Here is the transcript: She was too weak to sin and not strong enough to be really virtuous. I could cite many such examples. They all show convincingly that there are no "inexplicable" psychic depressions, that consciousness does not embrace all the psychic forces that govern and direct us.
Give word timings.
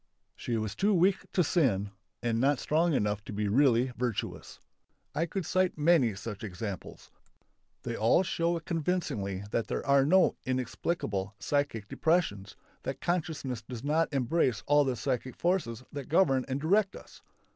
She 0.35 0.57
was 0.57 0.73
too 0.75 0.95
weak 0.95 1.31
to 1.31 1.43
sin 1.43 1.91
and 2.23 2.41
not 2.41 2.57
strong 2.57 2.93
enough 2.93 3.23
to 3.25 3.31
be 3.31 3.47
really 3.47 3.91
virtuous. 3.95 4.59
I 5.13 5.27
could 5.27 5.45
cite 5.45 5.77
many 5.77 6.15
such 6.15 6.43
examples. 6.43 7.11
They 7.83 7.95
all 7.95 8.23
show 8.23 8.59
convincingly 8.61 9.43
that 9.51 9.67
there 9.67 9.85
are 9.85 10.03
no 10.03 10.37
"inexplicable" 10.43 11.35
psychic 11.37 11.87
depressions, 11.87 12.55
that 12.81 12.99
consciousness 12.99 13.61
does 13.61 13.83
not 13.83 14.11
embrace 14.11 14.63
all 14.65 14.85
the 14.85 14.95
psychic 14.95 15.35
forces 15.35 15.83
that 15.93 16.09
govern 16.09 16.45
and 16.47 16.59
direct 16.59 16.95
us. 16.95 17.21